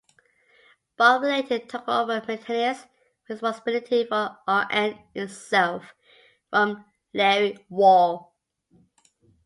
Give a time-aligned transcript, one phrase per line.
[0.97, 2.87] Barber later took over maintenance
[3.29, 5.93] responsibility for "rn" itself
[6.49, 8.33] from Larry Wall.